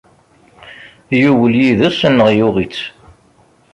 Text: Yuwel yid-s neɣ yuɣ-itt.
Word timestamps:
Yuwel 1.21 1.53
yid-s 1.61 1.99
neɣ 2.13 2.29
yuɣ-itt. 2.37 2.81